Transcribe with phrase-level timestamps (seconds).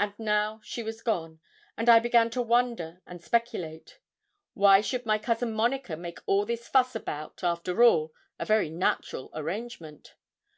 [0.00, 1.38] And now she was gone,
[1.76, 4.00] and I began to wonder and speculate.
[4.54, 9.28] Why should my cousin Monica make all this fuss about, after all, a very natural
[9.34, 10.14] arrangement?